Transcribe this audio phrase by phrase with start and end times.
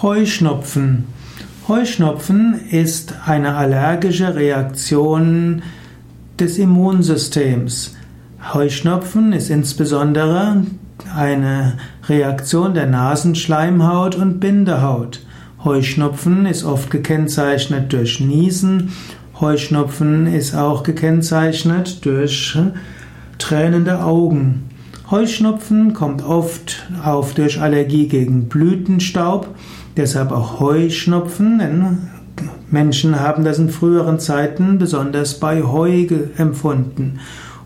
[0.00, 1.06] Heuschnupfen.
[1.66, 5.62] Heuschnupfen ist eine allergische Reaktion
[6.38, 7.96] des Immunsystems.
[8.54, 10.62] Heuschnupfen ist insbesondere
[11.16, 15.26] eine Reaktion der Nasenschleimhaut und Bindehaut.
[15.64, 18.92] Heuschnupfen ist oft gekennzeichnet durch Niesen.
[19.40, 22.56] Heuschnupfen ist auch gekennzeichnet durch
[23.38, 24.68] tränende Augen.
[25.10, 29.48] Heuschnupfen kommt oft auf durch Allergie gegen Blütenstaub,
[29.98, 31.98] deshalb auch Heuschnupfen, denn
[32.70, 36.06] Menschen haben das in früheren Zeiten besonders bei Heu
[36.36, 37.18] empfunden.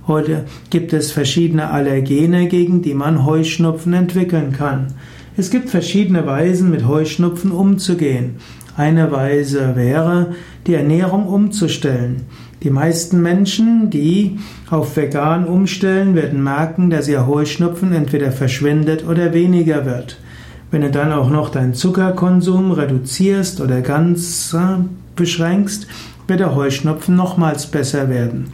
[0.08, 4.88] Heute gibt es verschiedene Allergene, gegen die man Heuschnupfen entwickeln kann.
[5.36, 8.36] Es gibt verschiedene Weisen, mit Heuschnupfen umzugehen.
[8.76, 10.34] Eine Weise wäre,
[10.66, 12.22] die Ernährung umzustellen.
[12.62, 14.38] Die meisten Menschen, die
[14.70, 20.18] auf vegan umstellen, werden merken, dass ihr Heuschnupfen entweder verschwindet oder weniger wird.
[20.72, 24.82] Wenn du dann auch noch deinen Zuckerkonsum reduzierst oder ganz äh,
[25.14, 25.86] beschränkst,
[26.26, 28.46] wird der Heuschnupfen nochmals besser werden.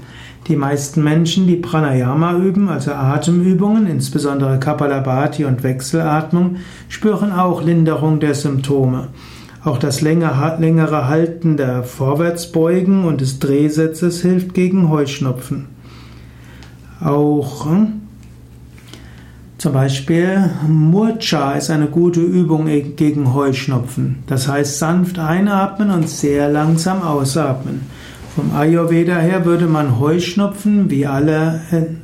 [0.48, 6.56] Die meisten Menschen, die Pranayama üben, also Atemübungen, insbesondere Kapalabhati und Wechselatmung,
[6.88, 9.08] spüren auch Linderung der Symptome.
[9.62, 15.66] Auch das längere Halten der Vorwärtsbeugen und des Drehsitzes hilft gegen Heuschnupfen.
[17.00, 18.07] Auch hm,
[19.58, 24.22] zum Beispiel Murcha ist eine gute Übung gegen Heuschnupfen.
[24.28, 27.80] Das heißt sanft einatmen und sehr langsam ausatmen.
[28.36, 31.60] Vom Ayurveda her würde man Heuschnupfen wie alle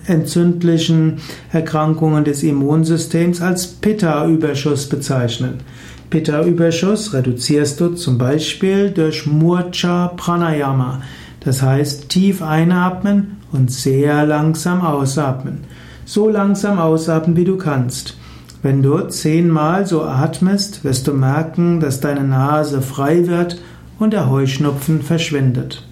[0.09, 1.19] entzündlichen
[1.53, 5.61] Erkrankungen des Immunsystems als Pitta-Überschuss bezeichnen.
[6.11, 11.03] Pitta-Überschuss reduzierst du zum Beispiel durch Murcha Pranayama.
[11.39, 15.61] Das heißt tief einatmen und sehr langsam ausatmen.
[16.05, 18.17] So langsam ausatmen, wie du kannst.
[18.63, 23.61] Wenn du zehnmal so atmest, wirst du merken, dass deine Nase frei wird
[23.99, 25.87] und der Heuschnupfen verschwindet.